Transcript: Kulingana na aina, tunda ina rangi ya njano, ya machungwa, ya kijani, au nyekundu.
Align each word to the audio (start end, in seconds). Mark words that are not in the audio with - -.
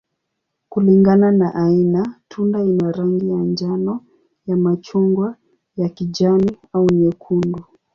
Kulingana 0.69 1.31
na 1.31 1.55
aina, 1.65 2.15
tunda 2.29 2.59
ina 2.63 2.91
rangi 2.91 3.29
ya 3.29 3.37
njano, 3.39 4.05
ya 4.47 4.57
machungwa, 4.57 5.35
ya 5.77 5.89
kijani, 5.89 6.57
au 6.73 6.87
nyekundu. 6.91 7.63